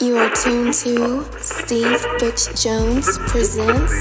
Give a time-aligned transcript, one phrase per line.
[0.00, 3.92] You are tuned to Steve Butch Jones presents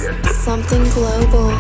[0.44, 1.52] Something Global.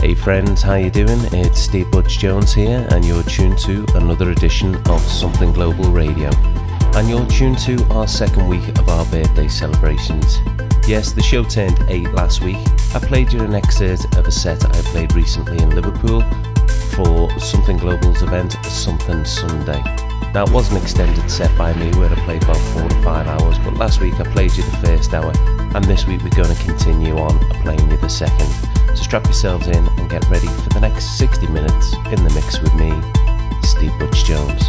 [0.00, 1.08] Hey friends, how you doing?
[1.32, 6.30] It's Steve Butch Jones here, and you're tuned to another edition of Something Global Radio.
[6.94, 10.38] And you're tuned to our second week of our birthday celebrations.
[10.88, 12.58] Yes, the show turned 8 last week.
[12.92, 16.22] I played you an excerpt of a set I played recently in Liverpool
[16.92, 19.80] for Something Global's event, Something Sunday.
[20.34, 23.26] Now, it was an extended set by me where I played about 4 to 5
[23.28, 26.52] hours, but last week I played you the first hour, and this week we're going
[26.52, 28.50] to continue on playing you the second.
[28.88, 32.60] So strap yourselves in and get ready for the next 60 minutes in the mix
[32.60, 32.90] with me,
[33.62, 34.68] Steve Butch Jones.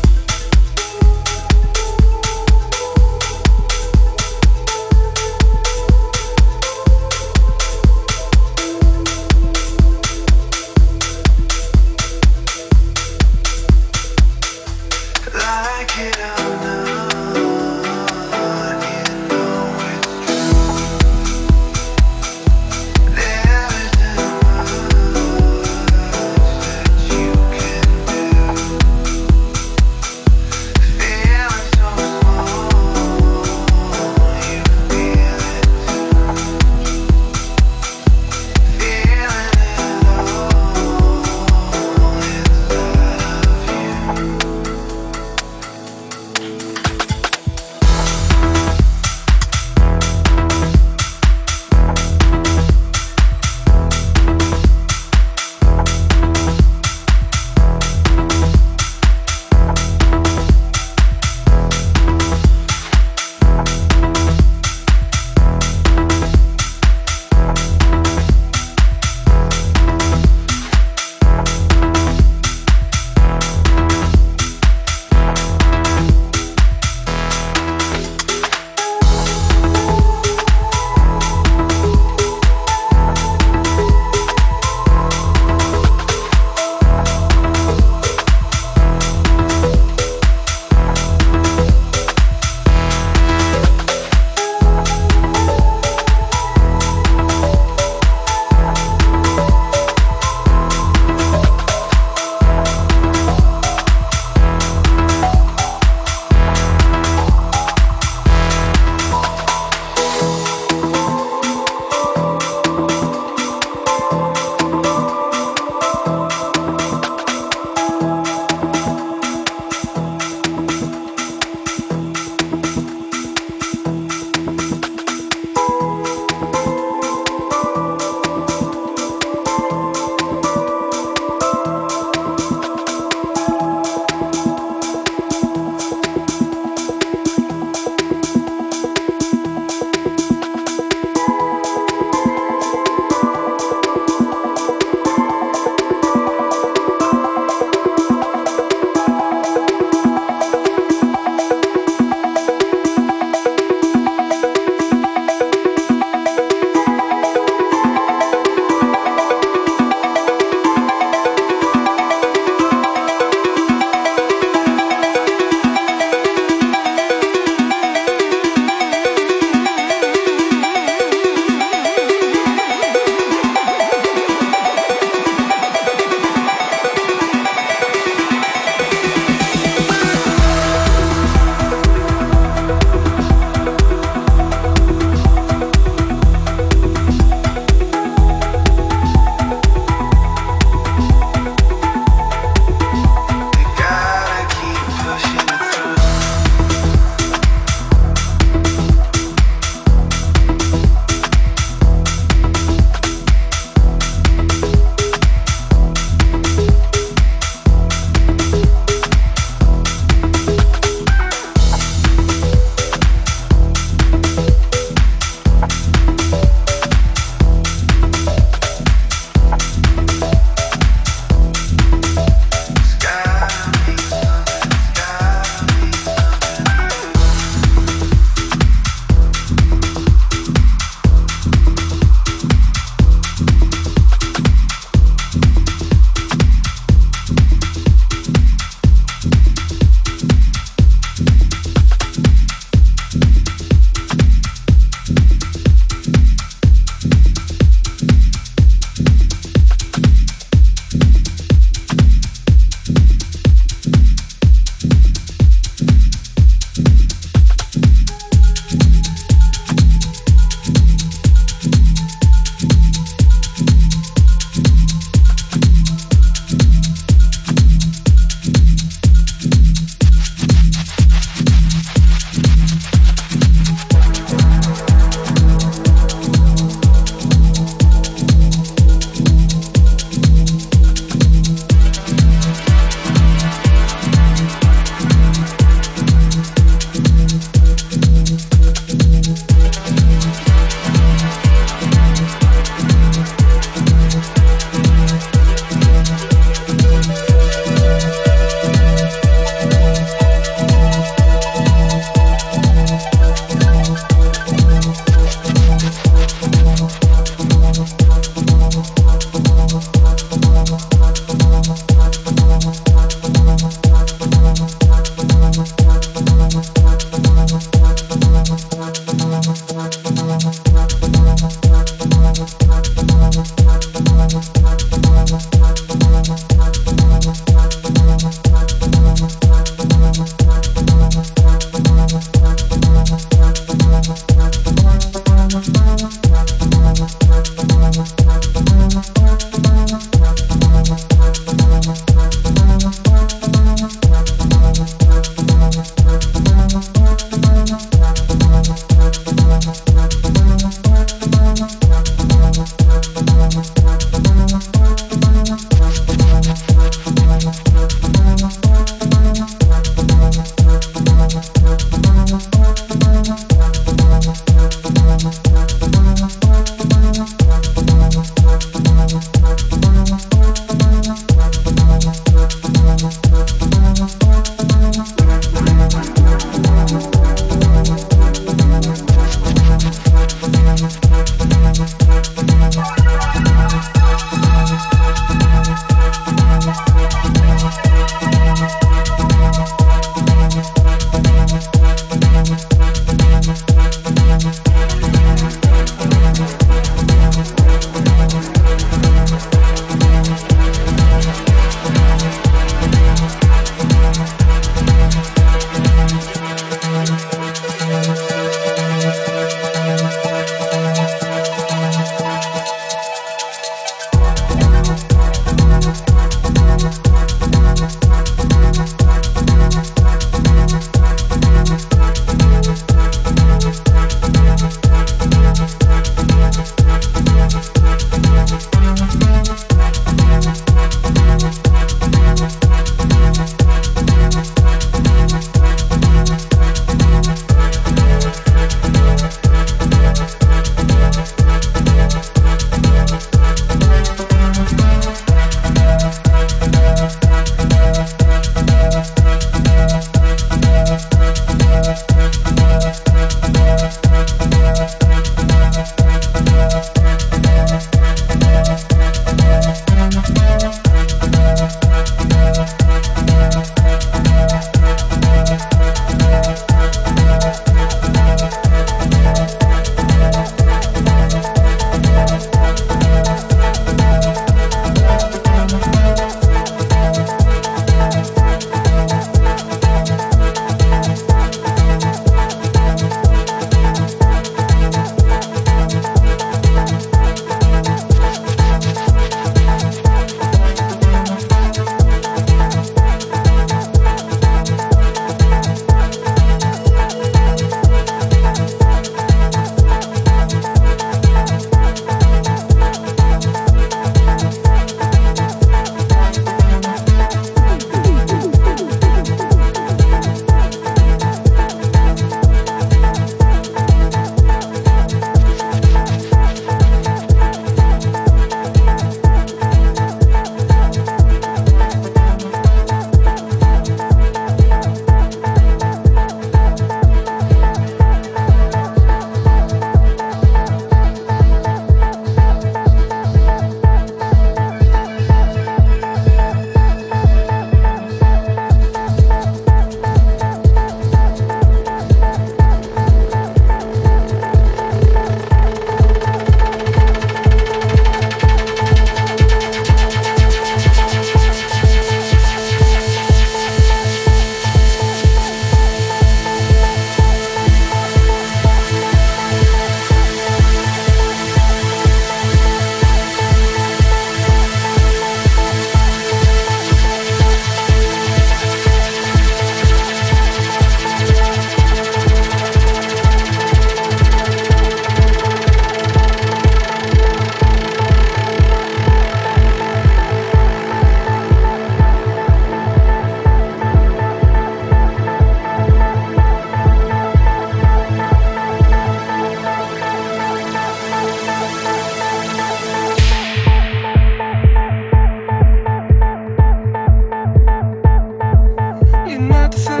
[599.71, 600.00] Just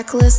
[0.00, 0.29] news